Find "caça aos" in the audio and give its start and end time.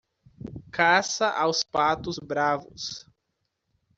0.71-1.61